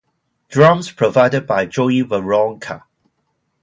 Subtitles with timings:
[0.49, 2.81] Drums provided by Joey Waronker.